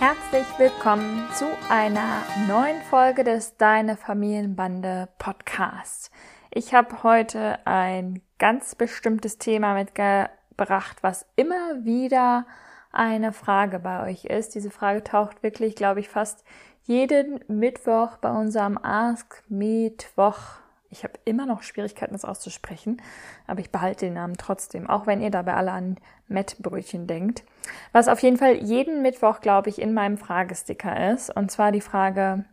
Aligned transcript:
Herzlich 0.00 0.46
willkommen 0.58 1.26
zu 1.34 1.46
einer 1.68 2.22
neuen 2.46 2.80
Folge 2.82 3.24
des 3.24 3.56
Deine 3.56 3.96
Familienbande 3.96 5.08
Podcasts. 5.18 6.12
Ich 6.54 6.72
habe 6.72 7.02
heute 7.02 7.58
ein 7.66 8.22
ganz 8.38 8.76
bestimmtes 8.76 9.38
Thema 9.38 9.74
mitgebracht, 9.74 10.98
was 11.00 11.26
immer 11.34 11.84
wieder 11.84 12.46
eine 12.92 13.32
Frage 13.32 13.80
bei 13.80 14.08
euch 14.08 14.26
ist. 14.26 14.54
Diese 14.54 14.70
Frage 14.70 15.02
taucht 15.02 15.42
wirklich, 15.42 15.74
glaube 15.74 15.98
ich, 15.98 16.08
fast 16.08 16.44
jeden 16.84 17.40
Mittwoch 17.48 18.18
bei 18.18 18.30
unserem 18.30 18.78
Ask 18.78 19.42
Mittwoch. 19.48 20.60
Ich 20.90 21.04
habe 21.04 21.14
immer 21.24 21.44
noch 21.44 21.62
Schwierigkeiten, 21.62 22.12
das 22.12 22.24
auszusprechen, 22.24 23.02
aber 23.46 23.60
ich 23.60 23.70
behalte 23.70 24.06
den 24.06 24.14
Namen 24.14 24.36
trotzdem, 24.38 24.88
auch 24.88 25.06
wenn 25.06 25.20
ihr 25.20 25.30
dabei 25.30 25.54
alle 25.54 25.72
an 25.72 25.98
Mettbrötchen 26.28 27.06
denkt. 27.06 27.44
Was 27.92 28.08
auf 28.08 28.20
jeden 28.20 28.38
Fall 28.38 28.54
jeden 28.54 29.02
Mittwoch, 29.02 29.40
glaube 29.40 29.68
ich, 29.68 29.80
in 29.80 29.92
meinem 29.92 30.16
Fragesticker 30.16 31.12
ist. 31.12 31.34
Und 31.34 31.50
zwar 31.50 31.72
die 31.72 31.82
Frage, 31.82 32.44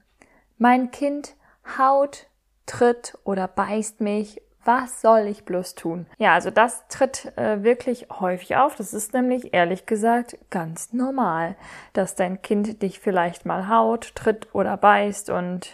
mein 0.57 0.91
Kind 0.91 1.35
haut, 1.77 2.27
tritt 2.65 3.17
oder 3.23 3.47
beißt 3.47 4.01
mich 4.01 4.41
was 4.65 5.01
soll 5.01 5.27
ich 5.27 5.45
bloß 5.45 5.75
tun? 5.75 6.07
Ja, 6.17 6.33
also 6.33 6.49
das 6.49 6.87
tritt 6.87 7.37
äh, 7.37 7.63
wirklich 7.63 8.07
häufig 8.19 8.55
auf. 8.55 8.75
Das 8.75 8.93
ist 8.93 9.13
nämlich 9.13 9.53
ehrlich 9.53 9.85
gesagt 9.85 10.37
ganz 10.49 10.91
normal, 10.91 11.55
dass 11.93 12.15
dein 12.15 12.41
Kind 12.41 12.81
dich 12.81 12.99
vielleicht 12.99 13.45
mal 13.45 13.69
haut, 13.69 14.15
tritt 14.15 14.53
oder 14.53 14.75
beißt 14.75 15.29
und 15.29 15.69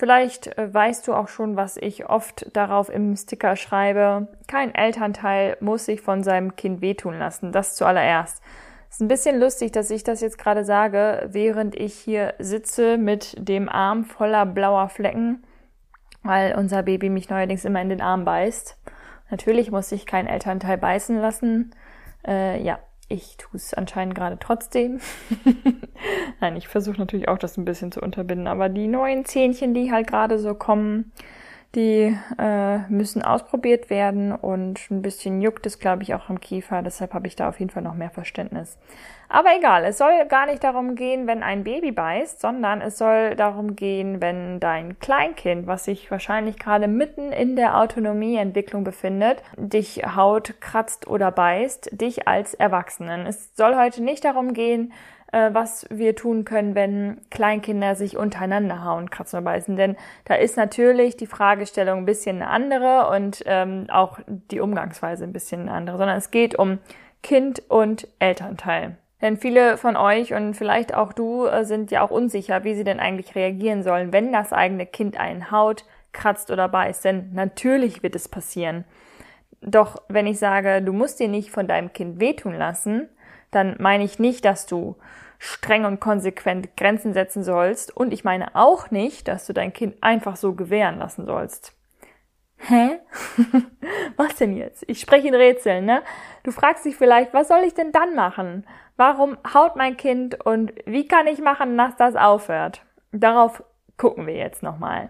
vielleicht 0.00 0.58
äh, 0.58 0.74
weißt 0.74 1.06
du 1.06 1.14
auch 1.14 1.28
schon, 1.28 1.54
was 1.56 1.76
ich 1.76 2.10
oft 2.10 2.54
darauf 2.56 2.88
im 2.88 3.14
Sticker 3.16 3.54
schreibe. 3.54 4.26
Kein 4.48 4.74
Elternteil 4.74 5.56
muss 5.60 5.84
sich 5.84 6.00
von 6.00 6.24
seinem 6.24 6.56
Kind 6.56 6.80
wehtun 6.80 7.16
lassen. 7.18 7.52
Das 7.52 7.76
zuallererst. 7.76 8.42
Ist 8.90 9.00
ein 9.00 9.08
bisschen 9.08 9.38
lustig, 9.38 9.70
dass 9.70 9.90
ich 9.90 10.02
das 10.02 10.20
jetzt 10.20 10.38
gerade 10.38 10.64
sage, 10.64 11.28
während 11.30 11.76
ich 11.76 11.94
hier 11.94 12.34
sitze 12.40 12.98
mit 12.98 13.36
dem 13.38 13.68
Arm 13.68 14.04
voller 14.04 14.44
blauer 14.44 14.88
Flecken 14.88 15.44
weil 16.22 16.54
unser 16.56 16.82
Baby 16.82 17.08
mich 17.08 17.28
neuerdings 17.30 17.64
immer 17.64 17.80
in 17.80 17.88
den 17.88 18.00
Arm 18.00 18.24
beißt. 18.24 18.76
Natürlich 19.30 19.70
muss 19.70 19.92
ich 19.92 20.06
kein 20.06 20.26
Elternteil 20.26 20.76
beißen 20.76 21.18
lassen. 21.18 21.74
Äh, 22.26 22.62
ja, 22.62 22.78
ich 23.10 23.36
tue 23.36 23.56
es 23.56 23.74
anscheinend 23.74 24.14
gerade 24.14 24.38
trotzdem. 24.38 25.00
Nein, 26.40 26.56
ich 26.56 26.68
versuche 26.68 26.98
natürlich 26.98 27.28
auch 27.28 27.38
das 27.38 27.58
ein 27.58 27.64
bisschen 27.64 27.90
zu 27.92 28.00
unterbinden, 28.00 28.46
aber 28.46 28.68
die 28.68 28.86
neuen 28.86 29.24
Zähnchen, 29.24 29.74
die 29.74 29.90
halt 29.90 30.06
gerade 30.06 30.38
so 30.38 30.54
kommen, 30.54 31.12
die 31.74 32.16
äh, 32.38 32.78
müssen 32.88 33.22
ausprobiert 33.22 33.90
werden 33.90 34.32
und 34.32 34.90
ein 34.90 35.02
bisschen 35.02 35.40
juckt 35.40 35.66
es, 35.66 35.78
glaube 35.78 36.02
ich, 36.02 36.14
auch 36.14 36.28
im 36.28 36.40
Kiefer. 36.40 36.82
Deshalb 36.82 37.14
habe 37.14 37.28
ich 37.28 37.36
da 37.36 37.48
auf 37.48 37.60
jeden 37.60 37.70
Fall 37.70 37.82
noch 37.82 37.94
mehr 37.94 38.10
Verständnis. 38.10 38.76
Aber 39.28 39.50
egal, 39.56 39.84
es 39.84 39.98
soll 39.98 40.26
gar 40.28 40.46
nicht 40.46 40.64
darum 40.64 40.96
gehen, 40.96 41.28
wenn 41.28 41.44
ein 41.44 41.62
Baby 41.62 41.92
beißt, 41.92 42.40
sondern 42.40 42.80
es 42.80 42.98
soll 42.98 43.36
darum 43.36 43.76
gehen, 43.76 44.20
wenn 44.20 44.58
dein 44.58 44.98
Kleinkind, 44.98 45.68
was 45.68 45.84
sich 45.84 46.10
wahrscheinlich 46.10 46.58
gerade 46.58 46.88
mitten 46.88 47.30
in 47.30 47.54
der 47.54 47.78
Autonomieentwicklung 47.78 48.82
befindet, 48.82 49.40
dich 49.56 50.02
haut, 50.16 50.60
kratzt 50.60 51.06
oder 51.06 51.30
beißt, 51.30 51.90
dich 51.92 52.26
als 52.26 52.54
Erwachsenen. 52.54 53.24
Es 53.26 53.54
soll 53.54 53.76
heute 53.76 54.02
nicht 54.02 54.24
darum 54.24 54.52
gehen, 54.54 54.92
äh, 55.32 55.50
was 55.52 55.86
wir 55.90 56.16
tun 56.16 56.44
können, 56.44 56.74
wenn 56.74 57.20
Kleinkinder 57.30 57.94
sich 57.94 58.16
untereinander 58.16 58.84
hauen, 58.84 59.10
kratzen 59.10 59.38
oder 59.38 59.44
beißen. 59.44 59.76
Denn 59.76 59.96
da 60.24 60.34
ist 60.34 60.56
natürlich 60.56 61.16
die 61.16 61.26
Fragestellung 61.26 62.00
ein 62.00 62.06
bisschen 62.06 62.36
eine 62.36 62.50
andere 62.50 63.08
und 63.10 63.42
ähm, 63.46 63.86
auch 63.90 64.18
die 64.26 64.60
Umgangsweise 64.60 65.24
ein 65.24 65.32
bisschen 65.32 65.62
eine 65.62 65.72
andere, 65.72 65.98
sondern 65.98 66.16
es 66.16 66.30
geht 66.30 66.58
um 66.58 66.78
Kind 67.22 67.62
und 67.68 68.08
Elternteil. 68.18 68.96
Denn 69.20 69.36
viele 69.36 69.76
von 69.76 69.96
euch 69.96 70.32
und 70.32 70.54
vielleicht 70.54 70.94
auch 70.94 71.12
du 71.12 71.46
äh, 71.46 71.64
sind 71.64 71.90
ja 71.90 72.02
auch 72.02 72.10
unsicher, 72.10 72.64
wie 72.64 72.74
sie 72.74 72.84
denn 72.84 73.00
eigentlich 73.00 73.34
reagieren 73.34 73.82
sollen, 73.82 74.12
wenn 74.12 74.32
das 74.32 74.52
eigene 74.52 74.86
Kind 74.86 75.20
einen 75.20 75.50
haut, 75.50 75.84
kratzt 76.12 76.50
oder 76.50 76.68
beißt. 76.68 77.04
Denn 77.04 77.30
natürlich 77.34 78.02
wird 78.02 78.16
es 78.16 78.28
passieren. 78.28 78.84
Doch 79.60 80.02
wenn 80.08 80.26
ich 80.26 80.38
sage, 80.38 80.80
du 80.80 80.92
musst 80.92 81.20
dir 81.20 81.28
nicht 81.28 81.50
von 81.50 81.68
deinem 81.68 81.92
Kind 81.92 82.18
wehtun 82.18 82.54
lassen, 82.54 83.10
dann 83.50 83.76
meine 83.78 84.04
ich 84.04 84.18
nicht, 84.18 84.44
dass 84.44 84.66
du 84.66 84.96
streng 85.38 85.84
und 85.86 86.00
konsequent 86.00 86.76
Grenzen 86.76 87.12
setzen 87.14 87.42
sollst. 87.42 87.96
Und 87.96 88.12
ich 88.12 88.24
meine 88.24 88.54
auch 88.54 88.90
nicht, 88.90 89.26
dass 89.26 89.46
du 89.46 89.52
dein 89.52 89.72
Kind 89.72 89.96
einfach 90.02 90.36
so 90.36 90.54
gewähren 90.54 90.98
lassen 90.98 91.26
sollst. 91.26 91.74
Hä? 92.58 93.00
was 94.16 94.36
denn 94.36 94.54
jetzt? 94.54 94.84
Ich 94.86 95.00
spreche 95.00 95.28
in 95.28 95.34
Rätseln, 95.34 95.86
ne? 95.86 96.02
Du 96.42 96.52
fragst 96.52 96.84
dich 96.84 96.94
vielleicht, 96.94 97.32
was 97.32 97.48
soll 97.48 97.62
ich 97.66 97.72
denn 97.72 97.90
dann 97.90 98.14
machen? 98.14 98.66
Warum 98.96 99.38
haut 99.54 99.76
mein 99.76 99.96
Kind 99.96 100.44
und 100.44 100.74
wie 100.84 101.08
kann 101.08 101.26
ich 101.26 101.40
machen, 101.40 101.76
dass 101.78 101.96
das 101.96 102.16
aufhört? 102.16 102.82
Darauf 103.12 103.64
gucken 103.96 104.26
wir 104.26 104.36
jetzt 104.36 104.62
nochmal. 104.62 105.08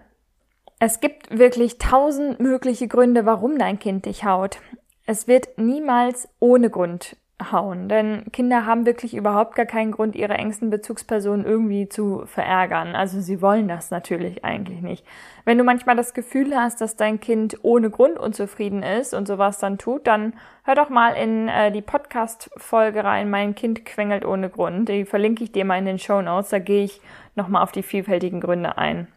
Es 0.79 1.01
gibt 1.01 1.37
wirklich 1.37 1.77
tausend 1.77 2.39
mögliche 2.39 2.87
Gründe, 2.87 3.25
warum 3.25 3.59
dein 3.59 3.79
Kind 3.79 4.05
dich 4.05 4.23
haut. 4.23 4.59
Es 5.05 5.27
wird 5.27 5.57
niemals 5.57 6.29
ohne 6.39 6.69
Grund 6.69 7.17
hauen. 7.51 7.89
Denn 7.89 8.23
Kinder 8.31 8.65
haben 8.65 8.85
wirklich 8.85 9.15
überhaupt 9.15 9.55
gar 9.55 9.65
keinen 9.65 9.91
Grund, 9.91 10.15
ihre 10.15 10.33
engsten 10.33 10.69
Bezugspersonen 10.69 11.45
irgendwie 11.45 11.87
zu 11.87 12.23
verärgern. 12.25 12.95
Also 12.95 13.21
sie 13.21 13.41
wollen 13.41 13.67
das 13.67 13.91
natürlich 13.91 14.43
eigentlich 14.43 14.81
nicht. 14.81 15.05
Wenn 15.45 15.57
du 15.57 15.63
manchmal 15.63 15.95
das 15.95 16.13
Gefühl 16.13 16.55
hast, 16.55 16.81
dass 16.81 16.95
dein 16.95 17.19
Kind 17.19 17.57
ohne 17.63 17.89
Grund 17.89 18.19
unzufrieden 18.19 18.83
ist 18.83 19.13
und 19.13 19.27
sowas 19.27 19.59
dann 19.59 19.77
tut, 19.77 20.05
dann 20.07 20.33
hör 20.63 20.75
doch 20.75 20.89
mal 20.89 21.13
in 21.13 21.47
äh, 21.47 21.71
die 21.71 21.81
Podcast-Folge 21.81 23.03
rein, 23.03 23.29
mein 23.29 23.55
Kind 23.55 23.85
quengelt 23.85 24.25
ohne 24.25 24.49
Grund. 24.49 24.89
Die 24.89 25.05
verlinke 25.05 25.43
ich 25.43 25.51
dir 25.51 25.65
mal 25.65 25.79
in 25.79 25.85
den 25.85 25.99
Show 25.99 26.21
Notes. 26.21 26.49
Da 26.49 26.59
gehe 26.59 26.83
ich 26.83 27.01
nochmal 27.35 27.63
auf 27.63 27.71
die 27.71 27.83
vielfältigen 27.83 28.41
Gründe 28.41 28.77
ein. 28.77 29.07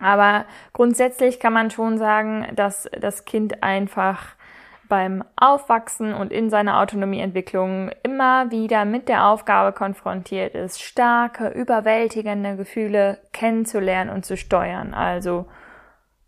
Aber 0.00 0.46
grundsätzlich 0.72 1.40
kann 1.40 1.52
man 1.52 1.70
schon 1.70 1.98
sagen, 1.98 2.46
dass 2.54 2.88
das 2.98 3.26
Kind 3.26 3.62
einfach 3.62 4.34
beim 4.90 5.24
Aufwachsen 5.36 6.12
und 6.12 6.30
in 6.30 6.50
seiner 6.50 6.80
Autonomieentwicklung 6.80 7.90
immer 8.02 8.50
wieder 8.50 8.84
mit 8.84 9.08
der 9.08 9.26
Aufgabe 9.26 9.72
konfrontiert 9.72 10.54
ist, 10.54 10.82
starke, 10.82 11.48
überwältigende 11.48 12.56
Gefühle 12.56 13.18
kennenzulernen 13.32 14.10
und 14.10 14.26
zu 14.26 14.36
steuern. 14.36 14.92
Also 14.92 15.46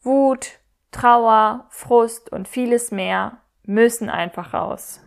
Wut, 0.03 0.61
Trauer, 0.93 1.67
Frust 1.69 2.33
und 2.33 2.49
vieles 2.49 2.91
mehr 2.91 3.39
müssen 3.65 4.09
einfach 4.09 4.55
raus. 4.55 5.01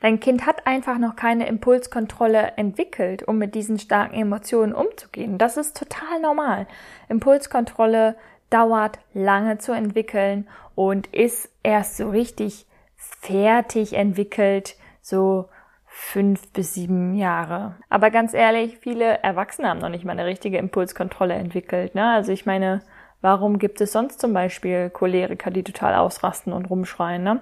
Dein 0.00 0.20
Kind 0.20 0.44
hat 0.44 0.66
einfach 0.66 0.98
noch 0.98 1.16
keine 1.16 1.46
Impulskontrolle 1.46 2.52
entwickelt, 2.56 3.22
um 3.22 3.38
mit 3.38 3.54
diesen 3.54 3.78
starken 3.78 4.16
Emotionen 4.16 4.74
umzugehen. 4.74 5.38
Das 5.38 5.56
ist 5.56 5.78
total 5.78 6.20
normal. 6.20 6.66
Impulskontrolle 7.08 8.14
dauert 8.50 8.98
lange 9.12 9.58
zu 9.58 9.72
entwickeln 9.72 10.48
und 10.74 11.06
ist 11.08 11.50
erst 11.62 11.96
so 11.96 12.10
richtig 12.10 12.66
fertig 12.96 13.94
entwickelt, 13.94 14.76
so 15.00 15.48
fünf 15.86 16.52
bis 16.52 16.74
sieben 16.74 17.14
Jahre. 17.14 17.76
Aber 17.88 18.10
ganz 18.10 18.34
ehrlich, 18.34 18.78
viele 18.78 19.22
Erwachsene 19.22 19.68
haben 19.68 19.78
noch 19.78 19.88
nicht 19.88 20.04
mal 20.04 20.12
eine 20.12 20.26
richtige 20.26 20.58
Impulskontrolle 20.58 21.34
entwickelt. 21.34 21.94
Ne? 21.94 22.10
Also 22.10 22.32
ich 22.32 22.46
meine, 22.46 22.82
warum 23.20 23.58
gibt 23.58 23.80
es 23.80 23.92
sonst 23.92 24.20
zum 24.20 24.32
Beispiel 24.32 24.90
Choleriker, 24.90 25.50
die 25.50 25.62
total 25.62 25.94
ausrasten 25.94 26.52
und 26.52 26.66
rumschreien? 26.66 27.22
Ne? 27.22 27.40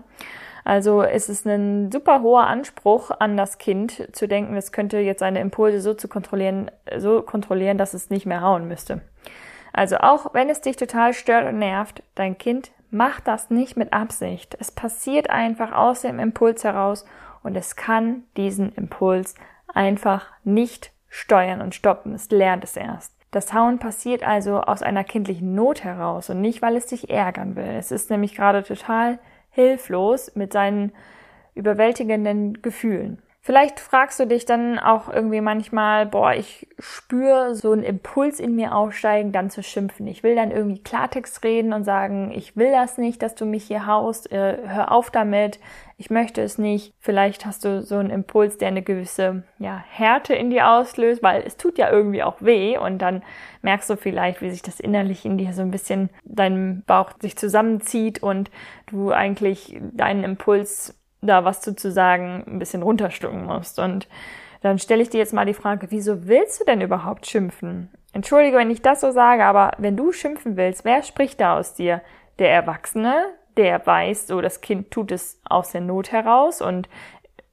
Also 0.65 1.03
es 1.03 1.29
ist 1.29 1.47
ein 1.47 1.91
super 1.91 2.23
hoher 2.23 2.47
Anspruch 2.47 3.11
an 3.11 3.37
das 3.37 3.59
Kind 3.59 4.09
zu 4.13 4.29
denken, 4.29 4.55
es 4.57 4.71
könnte 4.71 4.99
jetzt 4.99 5.21
seine 5.21 5.41
Impulse 5.41 5.81
so 5.81 5.95
zu 5.95 6.07
kontrollieren, 6.07 6.71
so 6.99 7.23
kontrollieren, 7.23 7.79
dass 7.79 7.95
es 7.95 8.11
nicht 8.11 8.27
mehr 8.27 8.43
hauen 8.43 8.69
müsste. 8.69 9.01
Also 9.73 9.99
auch 9.99 10.35
wenn 10.35 10.51
es 10.51 10.61
dich 10.61 10.77
total 10.77 11.15
stört 11.15 11.47
und 11.47 11.59
nervt, 11.59 12.03
dein 12.15 12.37
Kind 12.37 12.73
macht 12.91 13.27
das 13.27 13.51
nicht 13.51 13.77
mit 13.77 13.93
Absicht. 13.93 14.57
Es 14.61 14.71
passiert 14.71 15.31
einfach 15.31 15.73
aus 15.73 16.03
dem 16.03 16.19
Impuls 16.19 16.63
heraus 16.63 17.07
und 17.43 17.57
es 17.57 17.75
kann 17.77 18.25
diesen 18.37 18.73
Impuls 18.73 19.35
einfach 19.73 20.27
nicht 20.45 20.93
steuern 21.09 21.61
und 21.61 21.75
stoppen. 21.75 22.15
Es 22.15 22.31
lernt 22.31 22.65
es 22.65 22.77
erst. 22.77 23.15
Das 23.31 23.55
Hauen 23.55 23.79
passiert 23.79 24.23
also 24.23 24.61
aus 24.61 24.83
einer 24.83 25.05
kindlichen 25.05 25.55
Not 25.55 25.85
heraus 25.85 26.29
und 26.29 26.43
nicht, 26.43 26.61
weil 26.61 26.77
es 26.77 26.87
dich 26.87 27.09
ärgern 27.09 27.57
will. 27.57 27.65
Es 27.79 27.91
ist 27.91 28.11
nämlich 28.11 28.35
gerade 28.35 28.63
total 28.63 29.19
hilflos 29.51 30.35
mit 30.35 30.53
seinen 30.53 30.93
überwältigenden 31.55 32.61
Gefühlen. 32.61 33.23
Vielleicht 33.45 33.81
fragst 33.81 34.21
du 34.21 34.27
dich 34.29 34.45
dann 34.45 34.79
auch 34.79 35.13
irgendwie 35.13 35.41
manchmal, 35.41 36.07
boah, 36.07 36.33
ich 36.33 36.69
spüre 36.79 37.57
so 37.57 37.73
einen 37.73 37.83
Impuls 37.83 38.39
in 38.39 38.55
mir 38.55 38.73
aufsteigen, 38.73 39.33
dann 39.33 39.51
zu 39.51 39.65
schimpfen. 39.65 40.07
Ich 40.07 40.23
will 40.23 40.37
dann 40.37 40.53
irgendwie 40.53 40.81
Klartext 40.81 41.43
reden 41.43 41.73
und 41.73 41.83
sagen, 41.83 42.31
ich 42.33 42.57
will 42.57 42.71
das 42.71 42.99
nicht, 42.99 43.21
dass 43.21 43.35
du 43.35 43.45
mich 43.45 43.65
hier 43.65 43.85
haust, 43.87 44.31
äh, 44.31 44.59
hör 44.65 44.93
auf 44.93 45.11
damit, 45.11 45.59
ich 45.97 46.09
möchte 46.09 46.41
es 46.41 46.57
nicht. 46.57 46.95
Vielleicht 47.01 47.45
hast 47.45 47.65
du 47.65 47.83
so 47.83 47.97
einen 47.97 48.11
Impuls, 48.11 48.59
der 48.59 48.69
eine 48.69 48.83
gewisse 48.83 49.43
ja, 49.59 49.83
Härte 49.89 50.35
in 50.35 50.51
dir 50.51 50.69
auslöst, 50.69 51.21
weil 51.25 51.43
es 51.45 51.57
tut 51.57 51.79
ja 51.79 51.91
irgendwie 51.91 52.23
auch 52.23 52.43
weh 52.43 52.79
und 52.79 52.99
dann 52.99 53.25
merkst 53.63 53.91
du 53.91 53.97
vielleicht, 53.97 54.41
wie 54.41 54.51
sich 54.51 54.63
das 54.63 54.79
innerlich 54.79 55.25
in 55.25 55.37
dir 55.37 55.53
so 55.53 55.63
ein 55.63 55.73
bisschen 55.73 56.11
deinem 56.25 56.85
Bauch 56.87 57.11
sich 57.21 57.37
zusammenzieht 57.37 58.23
und 58.23 58.53
du 58.87 59.11
eigentlich 59.11 59.81
deinen 59.93 60.23
Impuls 60.23 60.97
da 61.23 61.45
was 61.45 61.61
zu, 61.61 61.75
zu 61.75 61.91
sagen, 61.91 62.45
ein 62.47 62.59
bisschen 62.59 62.83
runterstucken 62.83 63.45
musst. 63.47 63.79
Und 63.79 64.09
dann 64.61 64.79
stelle 64.79 65.03
ich 65.03 65.11
dir 65.11 65.19
jetzt 65.19 65.33
mal 65.33 65.47
die 65.47 65.55
Frage, 65.55 65.91
wieso 65.91 66.27
willst 66.27 66.61
du 66.61 66.65
denn 66.65 66.81
überhaupt 66.81 67.27
schimpfen? 67.27 67.91
Entschuldige, 68.13 68.59
wenn 68.59 68.71
ich 68.71 68.83
das 68.83 69.01
so 69.01 69.11
sage, 69.11 69.45
aber 69.45 69.73
wenn 69.79 69.97
du 69.97 70.13
schimpfen 70.13 70.57
willst, 70.57 70.85
wer 70.85 71.03
spricht 71.03 71.41
da 71.41 71.59
aus 71.59 71.75
dir? 71.75 72.03
Der 72.39 72.51
Erwachsene, 72.51 73.27
der 73.57 73.85
weiß, 73.87 74.27
so 74.27 74.41
das 74.41 74.61
Kind 74.61 74.91
tut 74.91 75.13
es 75.13 75.41
aus 75.49 75.73
der 75.73 75.81
Not 75.81 76.13
heraus 76.13 76.61
und 76.61 76.89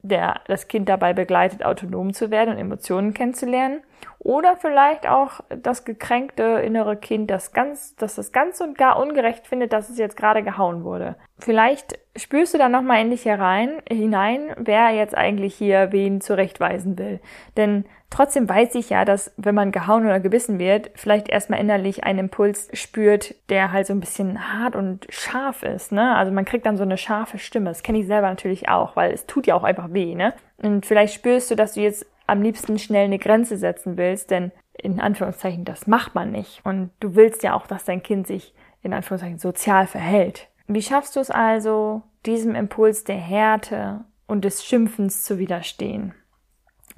der 0.01 0.42
das 0.48 0.68
Kind 0.68 0.89
dabei 0.89 1.13
begleitet, 1.13 1.63
autonom 1.63 2.13
zu 2.13 2.31
werden 2.31 2.51
und 2.51 2.60
Emotionen 2.60 3.13
kennenzulernen. 3.13 3.81
Oder 4.19 4.57
vielleicht 4.57 5.07
auch 5.07 5.40
das 5.50 5.86
gekränkte 5.86 6.44
innere 6.44 6.98
Kind, 6.98 7.31
das 7.31 7.54
ganz, 7.54 7.96
das 7.96 8.16
das 8.16 8.31
ganz 8.34 8.60
und 8.60 8.78
gar 8.78 9.00
ungerecht 9.00 9.48
findet, 9.48 9.72
dass 9.72 9.90
es 9.90 9.98
jetzt 9.98 10.18
gerade 10.18 10.44
gehauen 10.44 10.84
wurde. 10.84 11.16
Vielleicht 11.40 11.98
spürst 12.18 12.54
du 12.54 12.57
dann 12.57 12.74
nochmal 12.74 13.01
in 13.01 13.12
dich 13.12 13.24
herein, 13.24 13.81
hinein, 13.90 14.54
wer 14.57 14.90
jetzt 14.90 15.16
eigentlich 15.16 15.56
hier 15.56 15.94
wen 15.94 16.19
zurechtweisen 16.19 16.98
will. 16.98 17.22
Denn 17.56 17.86
trotzdem 18.10 18.50
weiß 18.50 18.75
ich 18.75 18.90
ja, 18.90 19.06
dass 19.06 19.34
wenn 19.38 19.56
man 19.56 19.72
gehauen 19.72 20.06
oder 20.06 20.19
gebissen 20.19 20.60
wird, 20.60 20.92
vielleicht 20.95 21.30
erstmal 21.30 21.62
innerlich 21.62 22.04
einen 22.04 22.19
Impuls 22.19 22.68
spürt, 22.74 23.36
der 23.50 23.72
halt 23.72 23.88
so 23.88 23.94
ein 23.94 24.02
bisschen 24.02 24.54
hart 24.54 24.75
und 24.75 25.07
scharf 25.10 25.63
ist, 25.63 25.94
ne? 25.94 26.16
Also 26.18 26.34
man 26.34 26.45
kriegt 26.45 26.66
dann 26.66 26.78
so 26.78 26.84
eine 26.84 26.98
scharfe 26.98 27.38
Stimme. 27.38 27.69
Das 27.69 27.84
kenne 27.84 28.00
ich 28.00 28.07
selber 28.07 28.28
natürlich 28.28 28.68
auch, 28.68 28.98
weil 28.98 29.13
es 29.13 29.25
tut 29.28 29.48
ja 29.48 29.56
auch 29.56 29.63
einfach 29.63 29.94
weh, 29.94 30.13
ne? 30.13 30.34
Und 30.62 30.86
vielleicht 30.86 31.13
spürst 31.13 31.50
du, 31.52 31.56
dass 31.56 31.74
du 31.74 31.81
jetzt 31.81 32.06
am 32.30 32.42
liebsten 32.42 32.80
schnell 32.80 33.06
eine 33.06 33.20
Grenze 33.20 33.58
setzen 33.58 33.98
willst, 33.98 34.31
denn 34.31 34.52
in 34.74 35.00
Anführungszeichen, 35.00 35.66
das 35.66 35.88
macht 35.88 36.16
man 36.16 36.31
nicht. 36.31 36.62
Und 36.66 36.92
du 37.00 37.16
willst 37.16 37.44
ja 37.44 37.54
auch, 37.54 37.68
dass 37.68 37.86
dein 37.86 38.04
Kind 38.04 38.28
sich 38.28 38.54
in 38.81 38.94
Anführungszeichen 38.94 39.40
sozial 39.40 39.88
verhält. 39.88 40.48
Wie 40.68 40.81
schaffst 40.81 41.16
du 41.16 41.20
es 41.20 41.31
also, 41.31 42.04
diesem 42.26 42.56
Impuls 42.56 43.04
der 43.04 43.18
Härte 43.18 44.06
und 44.28 44.46
des 44.46 44.64
Schimpfens 44.64 45.24
zu 45.24 45.38
widerstehen? 45.38 46.14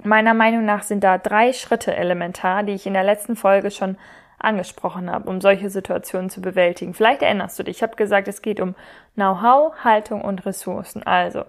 Meiner 0.04 0.34
Meinung 0.34 0.64
nach 0.64 0.82
sind 0.82 1.04
da 1.04 1.18
drei 1.18 1.52
Schritte 1.52 1.94
elementar, 1.94 2.64
die 2.64 2.72
ich 2.72 2.86
in 2.86 2.94
der 2.94 3.04
letzten 3.04 3.36
Folge 3.36 3.70
schon 3.70 3.96
angesprochen 4.38 5.10
habe, 5.10 5.30
um 5.30 5.40
solche 5.40 5.70
Situationen 5.70 6.28
zu 6.28 6.40
bewältigen. 6.40 6.94
Vielleicht 6.94 7.22
erinnerst 7.22 7.58
du 7.58 7.62
dich, 7.62 7.76
ich 7.76 7.82
habe 7.82 7.96
gesagt, 7.96 8.26
es 8.26 8.42
geht 8.42 8.60
um 8.60 8.74
Know-how, 9.14 9.72
Haltung 9.84 10.22
und 10.22 10.44
Ressourcen. 10.44 11.04
Also, 11.04 11.44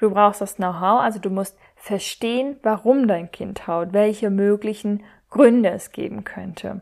du 0.00 0.10
brauchst 0.10 0.42
das 0.42 0.56
Know-how, 0.56 1.00
also 1.00 1.18
du 1.18 1.30
musst 1.30 1.58
verstehen, 1.84 2.56
warum 2.62 3.06
dein 3.06 3.30
Kind 3.30 3.66
haut, 3.66 3.92
welche 3.92 4.30
möglichen 4.30 5.02
Gründe 5.28 5.68
es 5.68 5.92
geben 5.92 6.24
könnte. 6.24 6.80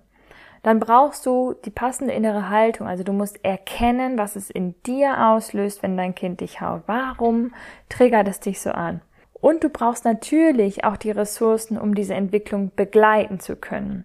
Dann 0.63 0.79
brauchst 0.79 1.27
du 1.27 1.55
die 1.65 1.71
passende 1.71 2.15
innere 2.15 2.51
Haltung, 2.51 2.87
also 2.87 3.03
du 3.03 3.13
musst 3.13 3.45
erkennen, 3.45 4.17
was 4.17 4.37
es 4.37 4.49
in 4.49 4.81
dir 4.85 5.27
auslöst, 5.27 5.83
wenn 5.83 5.97
dein 5.97 6.15
Kind 6.15 6.41
dich 6.41 6.61
haut. 6.61 6.83
Warum 6.87 7.53
triggert 7.89 8.29
es 8.29 8.39
dich 8.39 8.61
so 8.61 8.71
an? 8.71 9.01
Und 9.33 9.65
du 9.65 9.71
brauchst 9.71 10.05
natürlich 10.05 10.85
auch 10.85 10.97
die 10.97 11.11
Ressourcen, 11.11 11.79
um 11.79 11.97
diese 11.97 12.15
Entwicklung 12.15 12.71
begleiten 12.77 13.41
zu 13.41 13.57
können. 13.57 14.05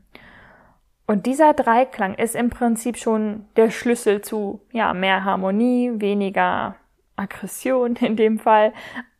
Und 1.06 1.28
dieser 1.28 1.54
Dreiklang 1.54 2.16
ist 2.16 2.34
im 2.34 2.50
Prinzip 2.50 2.98
schon 2.98 3.46
der 3.56 3.70
Schlüssel 3.70 4.24
zu 4.24 4.62
ja, 4.72 4.96
mehr 4.96 5.24
Harmonie, 5.26 5.92
weniger 5.98 6.76
Aggression 7.16 7.96
in 7.98 8.16
dem 8.16 8.40
Fall, 8.40 8.74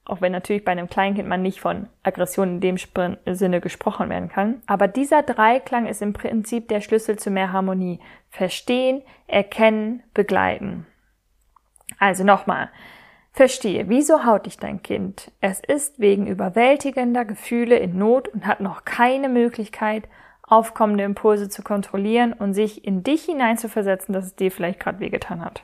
auch 0.08 0.22
wenn 0.22 0.32
natürlich 0.32 0.64
bei 0.64 0.72
einem 0.72 0.90
Kleinkind 0.90 1.28
man 1.28 1.42
nicht 1.42 1.60
von 1.60 1.88
Aggression 2.04 2.56
in 2.56 2.60
dem 2.62 2.78
Sinne 3.26 3.62
gesprochen 3.62 4.10
werden 4.10 4.30
kann. 4.30 4.62
Aber 4.66 4.88
dieser 4.88 5.22
Dreiklang 5.22 5.86
ist 5.86 6.02
im 6.02 6.14
Prinzip 6.14 6.70
der 6.70 6.82
Schlüssel 6.82 7.20
zu 7.20 7.30
mehr 7.30 7.52
Harmonie. 7.52 8.00
Verstehen, 8.30 9.02
erkennen, 9.28 10.04
begleiten. 10.14 10.86
Also 12.00 12.24
nochmal. 12.24 12.70
Verstehe, 13.34 13.88
wieso 13.88 14.26
haut 14.26 14.48
dich 14.48 14.58
dein 14.58 14.82
Kind? 14.82 15.32
Es 15.42 15.60
ist 15.60 16.00
wegen 16.00 16.26
überwältigender 16.26 17.24
Gefühle 17.24 17.78
in 17.78 17.98
Not 17.98 18.30
und 18.30 18.48
hat 18.48 18.62
noch 18.62 18.84
keine 18.84 19.30
Möglichkeit, 19.30 20.10
aufkommende 20.42 21.04
Impulse 21.04 21.50
zu 21.50 21.62
kontrollieren 21.62 22.34
und 22.34 22.54
sich 22.54 22.86
in 22.86 23.04
dich 23.04 23.26
hineinzuversetzen, 23.26 24.14
dass 24.14 24.26
es 24.26 24.36
dir 24.36 24.50
vielleicht 24.52 24.80
gerade 24.80 25.00
wehgetan 25.00 25.44
hat. 25.44 25.64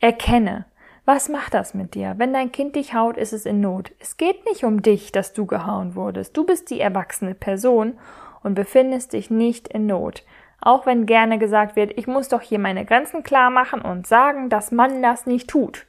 Erkenne, 0.00 0.64
was 1.04 1.28
macht 1.28 1.54
das 1.54 1.74
mit 1.74 1.94
dir? 1.94 2.14
Wenn 2.18 2.32
dein 2.32 2.52
Kind 2.52 2.76
dich 2.76 2.94
haut, 2.94 3.16
ist 3.16 3.32
es 3.32 3.44
in 3.44 3.60
Not. 3.60 3.92
Es 3.98 4.16
geht 4.16 4.44
nicht 4.46 4.64
um 4.64 4.82
dich, 4.82 5.10
dass 5.10 5.32
du 5.32 5.46
gehauen 5.46 5.94
wurdest. 5.94 6.36
Du 6.36 6.44
bist 6.44 6.70
die 6.70 6.80
erwachsene 6.80 7.34
Person 7.34 7.98
und 8.42 8.54
befindest 8.54 9.12
dich 9.12 9.30
nicht 9.30 9.68
in 9.68 9.86
Not. 9.86 10.24
Auch 10.60 10.86
wenn 10.86 11.06
gerne 11.06 11.38
gesagt 11.38 11.74
wird, 11.74 11.98
ich 11.98 12.06
muss 12.06 12.28
doch 12.28 12.40
hier 12.40 12.60
meine 12.60 12.84
Grenzen 12.84 13.24
klar 13.24 13.50
machen 13.50 13.80
und 13.80 14.06
sagen, 14.06 14.48
dass 14.48 14.70
man 14.70 15.02
das 15.02 15.26
nicht 15.26 15.50
tut. 15.50 15.86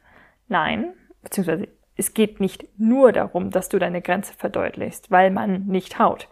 Nein, 0.48 0.94
beziehungsweise 1.22 1.68
es 1.96 2.16
geht 2.16 2.40
nicht 2.40 2.68
nur 2.80 3.12
darum, 3.12 3.52
dass 3.52 3.70
du 3.70 3.78
deine 3.78 4.02
Grenze 4.02 4.34
verdeutlichst, 4.34 5.12
weil 5.12 5.30
man 5.30 5.68
nicht 5.68 6.00
haut. 6.00 6.28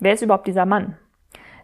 Wer 0.00 0.14
ist 0.14 0.22
überhaupt 0.22 0.48
dieser 0.48 0.66
Mann? 0.66 0.98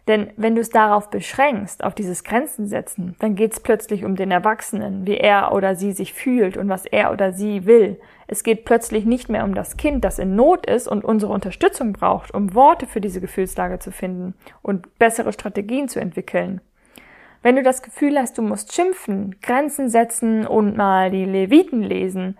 Denn 0.07 0.31
wenn 0.37 0.55
du 0.55 0.61
es 0.61 0.69
darauf 0.69 1.09
beschränkst, 1.09 1.83
auf 1.83 1.93
dieses 1.93 2.23
Grenzen 2.23 2.67
setzen, 2.67 3.15
dann 3.19 3.35
geht 3.35 3.53
es 3.53 3.59
plötzlich 3.59 4.05
um 4.05 4.15
den 4.15 4.31
Erwachsenen, 4.31 5.05
wie 5.05 5.17
er 5.17 5.51
oder 5.51 5.75
sie 5.75 5.91
sich 5.91 6.13
fühlt 6.13 6.57
und 6.57 6.69
was 6.69 6.85
er 6.85 7.11
oder 7.11 7.31
sie 7.31 7.65
will. 7.65 7.99
Es 8.27 8.43
geht 8.43 8.65
plötzlich 8.65 9.05
nicht 9.05 9.29
mehr 9.29 9.43
um 9.43 9.53
das 9.53 9.77
Kind, 9.77 10.03
das 10.03 10.19
in 10.19 10.35
Not 10.35 10.65
ist 10.65 10.87
und 10.87 11.03
unsere 11.03 11.33
Unterstützung 11.33 11.93
braucht, 11.93 12.33
um 12.33 12.53
Worte 12.55 12.85
für 12.85 13.01
diese 13.01 13.21
Gefühlslage 13.21 13.79
zu 13.79 13.91
finden 13.91 14.33
und 14.61 14.97
bessere 14.99 15.33
Strategien 15.33 15.89
zu 15.89 15.99
entwickeln. 15.99 16.61
Wenn 17.41 17.55
du 17.55 17.63
das 17.63 17.81
Gefühl 17.81 18.17
hast, 18.17 18.37
du 18.37 18.41
musst 18.41 18.73
schimpfen, 18.73 19.35
Grenzen 19.41 19.89
setzen 19.89 20.45
und 20.45 20.75
mal 20.75 21.09
die 21.09 21.25
Leviten 21.25 21.81
lesen, 21.81 22.37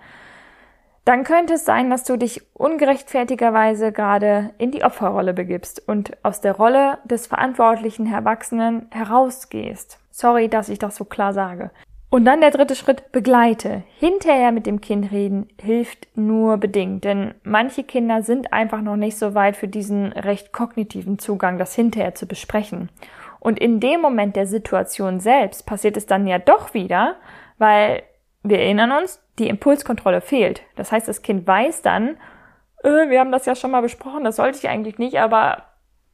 dann 1.09 1.23
könnte 1.23 1.56
es 1.56 1.65
sein, 1.65 1.89
dass 1.89 2.03
du 2.03 2.17
dich 2.17 2.44
ungerechtfertigerweise 2.53 3.91
gerade 3.91 4.51
in 4.59 4.69
die 4.69 4.83
Opferrolle 4.83 5.33
begibst 5.33 5.81
und 5.88 6.15
aus 6.21 6.39
der 6.39 6.56
Rolle 6.56 7.00
des 7.03 7.25
verantwortlichen 7.25 8.06
Erwachsenen 8.06 8.85
herausgehst. 8.91 9.97
Sorry, 10.11 10.50
dass 10.50 10.69
ich 10.69 10.78
das 10.78 10.95
so 10.95 11.06
klar 11.06 11.33
sage. 11.33 11.71
Und 12.11 12.25
dann 12.25 12.42
der 12.42 12.51
dritte 12.51 12.75
Schritt, 12.75 13.11
begleite. 13.11 13.81
Hinterher 13.97 14.51
mit 14.51 14.68
dem 14.68 14.81
Kind 14.81 15.11
reden 15.11 15.49
hilft 15.59 16.07
nur 16.16 16.57
bedingt, 16.57 17.06
denn 17.06 17.33
manche 17.42 17.83
Kinder 17.83 18.21
sind 18.21 18.54
einfach 18.54 18.81
noch 18.81 18.95
nicht 18.95 19.18
so 19.18 19.33
weit 19.33 19.56
für 19.56 19.68
diesen 19.68 20.13
recht 20.13 20.54
kognitiven 20.54 21.18
Zugang, 21.18 21.57
das 21.57 21.73
hinterher 21.73 22.13
zu 22.13 22.28
besprechen. 22.28 22.89
Und 23.39 23.57
in 23.57 23.80
dem 23.80 23.99
Moment 23.99 24.35
der 24.35 24.45
Situation 24.45 25.19
selbst 25.19 25.66
passiert 25.66 25.97
es 25.97 26.06
dann 26.06 26.28
ja 26.28 26.37
doch 26.37 26.75
wieder, 26.75 27.16
weil 27.57 28.04
wir 28.44 28.60
erinnern 28.60 28.92
uns, 28.92 29.22
die 29.38 29.50
Impulskontrolle 29.50 30.22
fehlt. 30.22 30.62
Das 30.76 30.92
heißt, 30.92 31.08
das 31.08 31.22
Kind 31.22 31.46
weiß 31.46 31.81
dann, 31.81 32.18
äh, 32.84 33.10
wir 33.10 33.19
haben 33.19 33.31
das 33.31 33.46
ja 33.46 33.56
schon 33.56 33.72
mal 33.72 33.81
besprochen, 33.81 34.24
das 34.24 34.38
sollte 34.38 34.58
ich 34.58 34.69
eigentlich 34.69 34.98
nicht, 34.98 35.19
aber 35.19 35.64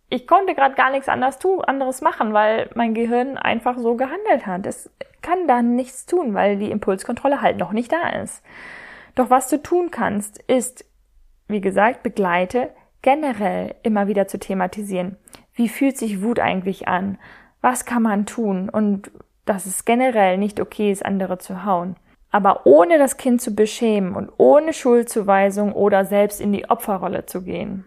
ich 0.10 0.28
konnte 0.28 0.54
gerade 0.54 0.76
gar 0.76 0.92
nichts 0.92 1.10
anderes, 1.10 1.40
tun, 1.40 1.64
anderes 1.64 2.02
machen, 2.02 2.34
weil 2.34 2.70
mein 2.76 2.94
Gehirn 2.94 3.38
einfach 3.38 3.78
so 3.78 3.96
gehandelt 3.96 4.46
hat. 4.46 4.66
Es 4.66 4.90
kann 5.22 5.48
dann 5.48 5.76
nichts 5.76 6.06
tun, 6.06 6.34
weil 6.34 6.58
die 6.58 6.70
Impulskontrolle 6.70 7.42
halt 7.42 7.58
noch 7.58 7.72
nicht 7.72 7.92
da 7.92 8.10
ist. 8.22 8.44
Doch 9.16 9.30
was 9.30 9.50
du 9.50 9.62
tun 9.62 9.90
kannst, 9.90 10.40
ist, 10.44 10.86
wie 11.48 11.62
gesagt, 11.62 12.04
begleite 12.04 12.70
generell 13.02 13.76
immer 13.84 14.08
wieder 14.08 14.28
zu 14.28 14.40
thematisieren. 14.40 15.18
Wie 15.54 15.70
fühlt 15.70 15.98
sich 15.98 16.22
Wut 16.22 16.40
eigentlich 16.40 16.88
an? 16.88 17.18
Was 17.62 17.86
kann 17.86 18.04
man 18.04 18.26
tun? 18.26 18.70
Und 18.70 19.12
dass 19.46 19.66
es 19.66 19.86
generell 19.86 20.38
nicht 20.38 20.60
okay 20.60 20.92
ist, 20.92 21.06
andere 21.06 21.38
zu 21.38 21.66
hauen 21.66 21.96
aber 22.32 22.66
ohne 22.66 22.98
das 22.98 23.18
Kind 23.18 23.42
zu 23.42 23.56
beschämen 23.56 24.16
und 24.16 24.32
ohne 24.38 24.74
Schuldzuweisung 24.74 25.74
oder 25.74 26.06
selbst 26.06 26.42
in 26.42 26.52
die 26.52 26.70
Opferrolle 26.70 27.26
zu 27.26 27.44
gehen. 27.44 27.86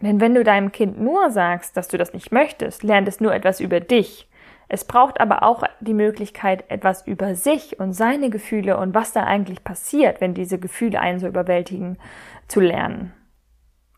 Denn 0.00 0.20
wenn 0.20 0.34
du 0.34 0.44
deinem 0.44 0.72
Kind 0.72 1.00
nur 1.00 1.30
sagst, 1.30 1.76
dass 1.76 1.88
du 1.88 1.96
das 1.96 2.12
nicht 2.12 2.32
möchtest, 2.32 2.82
lernt 2.82 3.08
es 3.08 3.20
nur 3.20 3.34
etwas 3.34 3.60
über 3.60 3.80
dich. 3.80 4.28
Es 4.68 4.84
braucht 4.84 5.20
aber 5.20 5.42
auch 5.42 5.62
die 5.80 5.94
Möglichkeit, 5.94 6.64
etwas 6.70 7.06
über 7.06 7.34
sich 7.34 7.78
und 7.78 7.92
seine 7.92 8.30
Gefühle 8.30 8.76
und 8.78 8.94
was 8.94 9.12
da 9.12 9.24
eigentlich 9.24 9.62
passiert, 9.62 10.20
wenn 10.20 10.34
diese 10.34 10.58
Gefühle 10.58 11.00
einen 11.00 11.20
so 11.20 11.26
überwältigen, 11.26 11.98
zu 12.48 12.60
lernen. 12.60 13.12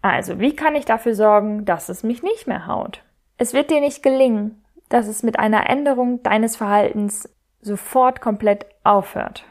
Also, 0.02 0.38
wie 0.38 0.54
kann 0.54 0.76
ich 0.76 0.84
dafür 0.84 1.14
sorgen, 1.14 1.64
dass 1.64 1.88
es 1.88 2.02
mich 2.02 2.22
nicht 2.22 2.46
mehr 2.46 2.66
haut? 2.66 3.02
Es 3.36 3.54
wird 3.54 3.70
dir 3.70 3.80
nicht 3.80 4.02
gelingen, 4.02 4.62
dass 4.88 5.06
es 5.06 5.22
mit 5.22 5.38
einer 5.38 5.68
Änderung 5.68 6.22
deines 6.22 6.56
Verhaltens 6.56 7.28
sofort 7.60 8.20
komplett 8.20 8.66
aufhört. 8.84 9.44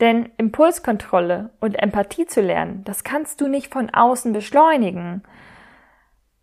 Denn 0.00 0.30
Impulskontrolle 0.36 1.50
und 1.60 1.74
Empathie 1.82 2.26
zu 2.26 2.40
lernen, 2.42 2.84
das 2.84 3.02
kannst 3.02 3.40
du 3.40 3.48
nicht 3.48 3.72
von 3.72 3.90
außen 3.90 4.32
beschleunigen. 4.32 5.22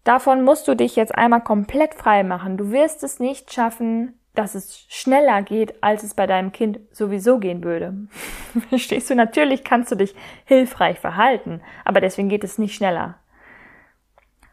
Davon 0.04 0.44
musst 0.44 0.68
du 0.68 0.76
dich 0.76 0.96
jetzt 0.96 1.16
einmal 1.16 1.42
komplett 1.42 1.94
frei 1.94 2.24
machen. 2.24 2.58
Du 2.58 2.72
wirst 2.72 3.04
es 3.04 3.20
nicht 3.20 3.54
schaffen, 3.54 4.20
dass 4.34 4.56
es 4.56 4.86
schneller 4.90 5.44
geht, 5.44 5.84
als 5.84 6.04
es 6.04 6.16
bei 6.16 6.26
deinem 6.26 6.52
Kind 6.52 6.80
sowieso 6.92 7.38
gehen 7.38 7.64
würde. 7.64 7.94
Verstehst 8.70 9.10
du? 9.10 9.16
Natürlich 9.16 9.64
kannst 9.64 9.92
du 9.92 9.96
dich 9.96 10.16
hilfreich 10.46 11.00
verhalten, 11.00 11.62
aber 11.86 12.02
deswegen 12.02 12.30
geht 12.30 12.44
es 12.44 12.58
nicht 12.58 12.76
schneller. 12.76 13.20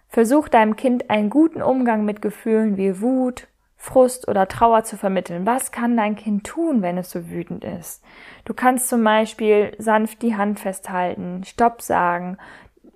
Versuch 0.08 0.48
deinem 0.48 0.76
Kind 0.76 1.08
einen 1.08 1.30
guten 1.30 1.62
Umgang 1.62 2.04
mit 2.04 2.20
Gefühlen 2.20 2.76
wie 2.76 3.00
Wut, 3.00 3.48
Frust 3.82 4.28
oder 4.28 4.46
Trauer 4.46 4.84
zu 4.84 4.98
vermitteln. 4.98 5.46
Was 5.46 5.72
kann 5.72 5.96
dein 5.96 6.14
Kind 6.14 6.46
tun, 6.46 6.82
wenn 6.82 6.98
es 6.98 7.10
so 7.10 7.30
wütend 7.30 7.64
ist? 7.64 8.04
Du 8.44 8.52
kannst 8.52 8.90
zum 8.90 9.02
Beispiel 9.02 9.74
sanft 9.78 10.20
die 10.20 10.36
Hand 10.36 10.60
festhalten, 10.60 11.44
Stopp 11.44 11.80
sagen, 11.80 12.36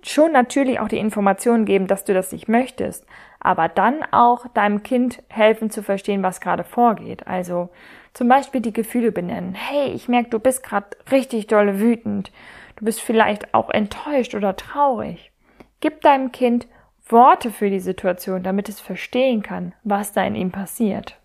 schon 0.03 0.31
natürlich 0.31 0.79
auch 0.79 0.87
die 0.87 0.99
Information 0.99 1.65
geben, 1.65 1.87
dass 1.87 2.03
du 2.03 2.13
das 2.13 2.31
nicht 2.31 2.47
möchtest, 2.47 3.07
aber 3.39 3.67
dann 3.67 4.03
auch 4.11 4.45
deinem 4.49 4.83
Kind 4.83 5.23
helfen 5.27 5.71
zu 5.71 5.81
verstehen, 5.81 6.21
was 6.21 6.39
gerade 6.39 6.63
vorgeht. 6.63 7.25
Also 7.25 7.69
zum 8.13 8.27
Beispiel 8.27 8.61
die 8.61 8.71
Gefühle 8.71 9.11
benennen. 9.11 9.55
Hey, 9.55 9.91
ich 9.91 10.07
merke, 10.07 10.29
du 10.29 10.37
bist 10.37 10.61
gerade 10.61 10.89
richtig 11.11 11.47
dolle 11.47 11.79
wütend. 11.79 12.31
Du 12.75 12.85
bist 12.85 13.01
vielleicht 13.01 13.55
auch 13.55 13.71
enttäuscht 13.71 14.35
oder 14.35 14.55
traurig. 14.55 15.31
Gib 15.79 16.01
deinem 16.01 16.31
Kind 16.31 16.67
Worte 17.07 17.51
für 17.51 17.69
die 17.69 17.79
Situation, 17.79 18.43
damit 18.43 18.69
es 18.69 18.79
verstehen 18.79 19.43
kann, 19.43 19.73
was 19.83 20.11
da 20.11 20.25
in 20.25 20.35
ihm 20.35 20.51
passiert. 20.51 21.17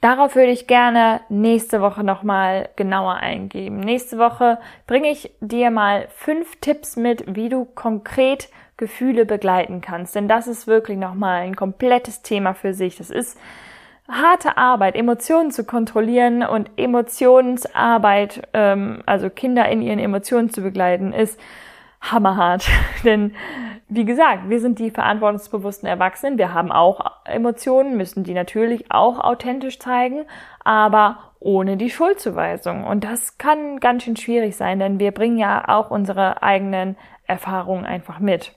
Darauf 0.00 0.36
würde 0.36 0.52
ich 0.52 0.68
gerne 0.68 1.20
nächste 1.28 1.80
Woche 1.80 2.04
nochmal 2.04 2.68
genauer 2.76 3.14
eingehen. 3.14 3.80
Nächste 3.80 4.18
Woche 4.18 4.58
bringe 4.86 5.10
ich 5.10 5.32
dir 5.40 5.72
mal 5.72 6.06
fünf 6.10 6.60
Tipps 6.60 6.96
mit, 6.96 7.24
wie 7.34 7.48
du 7.48 7.64
konkret 7.64 8.48
Gefühle 8.76 9.26
begleiten 9.26 9.80
kannst. 9.80 10.14
Denn 10.14 10.28
das 10.28 10.46
ist 10.46 10.68
wirklich 10.68 10.98
nochmal 10.98 11.40
ein 11.40 11.56
komplettes 11.56 12.22
Thema 12.22 12.54
für 12.54 12.74
sich. 12.74 12.96
Das 12.98 13.10
ist 13.10 13.36
harte 14.08 14.56
Arbeit, 14.56 14.94
Emotionen 14.94 15.50
zu 15.50 15.64
kontrollieren 15.64 16.44
und 16.44 16.70
Emotionsarbeit, 16.76 18.48
ähm, 18.54 19.02
also 19.04 19.28
Kinder 19.30 19.68
in 19.68 19.82
ihren 19.82 19.98
Emotionen 19.98 20.50
zu 20.50 20.62
begleiten, 20.62 21.12
ist 21.12 21.38
hammerhart. 22.00 22.68
Denn 23.04 23.34
wie 23.88 24.04
gesagt, 24.04 24.50
wir 24.50 24.60
sind 24.60 24.78
die 24.78 24.90
verantwortungsbewussten 24.90 25.88
Erwachsenen. 25.88 26.36
Wir 26.36 26.52
haben 26.52 26.70
auch 26.70 27.00
Emotionen, 27.24 27.96
müssen 27.96 28.22
die 28.22 28.34
natürlich 28.34 28.90
auch 28.90 29.18
authentisch 29.18 29.78
zeigen, 29.78 30.26
aber 30.62 31.18
ohne 31.40 31.76
die 31.76 31.90
Schuldzuweisung. 31.90 32.84
Und 32.84 33.04
das 33.04 33.38
kann 33.38 33.80
ganz 33.80 34.02
schön 34.02 34.16
schwierig 34.16 34.56
sein, 34.56 34.78
denn 34.78 34.98
wir 34.98 35.12
bringen 35.12 35.38
ja 35.38 35.68
auch 35.68 35.90
unsere 35.90 36.42
eigenen 36.42 36.96
Erfahrungen 37.26 37.86
einfach 37.86 38.18
mit. 38.18 38.52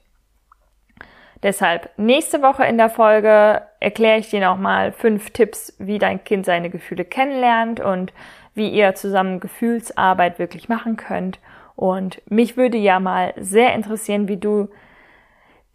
Deshalb 1.43 1.89
nächste 1.97 2.41
Woche 2.41 2.65
in 2.65 2.77
der 2.77 2.89
Folge 2.89 3.63
erkläre 3.79 4.19
ich 4.19 4.29
dir 4.29 4.41
nochmal 4.41 4.91
fünf 4.91 5.31
Tipps, 5.31 5.73
wie 5.79 5.97
dein 5.97 6.23
Kind 6.23 6.45
seine 6.45 6.69
Gefühle 6.69 7.03
kennenlernt 7.03 7.79
und 7.79 8.13
wie 8.53 8.69
ihr 8.69 8.95
zusammen 8.95 9.39
Gefühlsarbeit 9.39 10.39
wirklich 10.39 10.69
machen 10.69 10.97
könnt. 10.97 11.39
Und 11.75 12.21
mich 12.29 12.57
würde 12.57 12.77
ja 12.77 12.99
mal 12.99 13.33
sehr 13.37 13.73
interessieren, 13.73 14.27
wie 14.27 14.37
du 14.37 14.69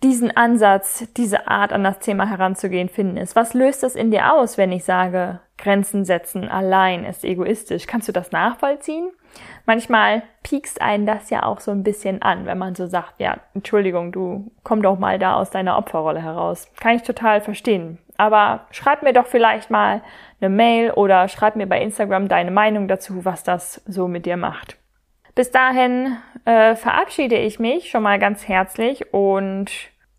diesen 0.02 0.36
Ansatz, 0.36 1.08
diese 1.16 1.48
Art 1.48 1.72
an 1.72 1.82
das 1.82 1.98
Thema 2.00 2.28
heranzugehen 2.28 2.88
finden 2.88 3.16
ist. 3.16 3.34
Was 3.34 3.54
löst 3.54 3.82
das 3.82 3.96
in 3.96 4.10
dir 4.10 4.34
aus, 4.34 4.58
wenn 4.58 4.72
ich 4.72 4.84
sage, 4.84 5.40
Grenzen 5.56 6.04
setzen 6.04 6.48
allein 6.48 7.04
ist 7.04 7.24
egoistisch? 7.24 7.86
Kannst 7.86 8.06
du 8.06 8.12
das 8.12 8.30
nachvollziehen? 8.30 9.10
Manchmal 9.64 10.22
piekst 10.42 10.80
einen 10.80 11.06
das 11.06 11.30
ja 11.30 11.44
auch 11.44 11.60
so 11.60 11.70
ein 11.70 11.82
bisschen 11.82 12.22
an, 12.22 12.46
wenn 12.46 12.58
man 12.58 12.74
so 12.74 12.86
sagt, 12.86 13.14
ja, 13.18 13.38
Entschuldigung, 13.54 14.12
du 14.12 14.52
komm 14.62 14.82
doch 14.82 14.98
mal 14.98 15.18
da 15.18 15.34
aus 15.34 15.50
deiner 15.50 15.78
Opferrolle 15.78 16.22
heraus. 16.22 16.70
Kann 16.78 16.96
ich 16.96 17.02
total 17.02 17.40
verstehen. 17.40 17.98
Aber 18.18 18.66
schreib 18.70 19.02
mir 19.02 19.12
doch 19.12 19.26
vielleicht 19.26 19.70
mal 19.70 20.02
eine 20.40 20.50
Mail 20.50 20.90
oder 20.90 21.28
schreib 21.28 21.56
mir 21.56 21.66
bei 21.66 21.80
Instagram 21.80 22.28
deine 22.28 22.50
Meinung 22.50 22.86
dazu, 22.86 23.24
was 23.24 23.42
das 23.42 23.82
so 23.86 24.08
mit 24.08 24.26
dir 24.26 24.36
macht. 24.36 24.76
Bis 25.36 25.50
dahin 25.50 26.16
äh, 26.46 26.74
verabschiede 26.74 27.36
ich 27.36 27.60
mich 27.60 27.90
schon 27.90 28.02
mal 28.02 28.18
ganz 28.18 28.48
herzlich 28.48 29.12
und 29.12 29.70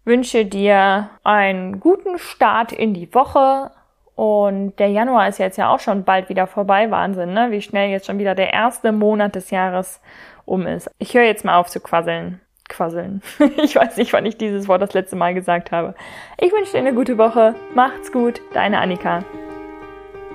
wünsche 0.05 0.45
dir 0.45 1.09
einen 1.23 1.79
guten 1.79 2.19
Start 2.19 2.71
in 2.71 2.93
die 2.93 3.13
Woche. 3.15 3.71
Und 4.15 4.77
der 4.77 4.89
Januar 4.89 5.27
ist 5.27 5.39
jetzt 5.39 5.57
ja 5.57 5.73
auch 5.73 5.79
schon 5.79 6.03
bald 6.03 6.29
wieder 6.29 6.45
vorbei. 6.45 6.91
Wahnsinn, 6.91 7.33
ne? 7.33 7.49
Wie 7.49 7.63
schnell 7.63 7.89
jetzt 7.89 8.05
schon 8.05 8.19
wieder 8.19 8.35
der 8.35 8.53
erste 8.53 8.91
Monat 8.91 9.33
des 9.33 9.49
Jahres 9.49 10.01
um 10.45 10.67
ist. 10.67 10.89
Ich 10.99 11.15
höre 11.15 11.23
jetzt 11.23 11.43
mal 11.43 11.57
auf 11.57 11.67
zu 11.67 11.79
quasseln. 11.79 12.39
Quasseln. 12.69 13.23
ich 13.57 13.75
weiß 13.75 13.97
nicht, 13.97 14.13
wann 14.13 14.25
ich 14.25 14.37
dieses 14.37 14.67
Wort 14.67 14.83
das 14.83 14.93
letzte 14.93 15.15
Mal 15.15 15.33
gesagt 15.33 15.71
habe. 15.71 15.95
Ich 16.39 16.51
wünsche 16.51 16.73
dir 16.73 16.77
eine 16.77 16.93
gute 16.93 17.17
Woche. 17.17 17.55
Macht's 17.73 18.11
gut. 18.11 18.39
Deine 18.53 18.79
Annika. 18.79 19.23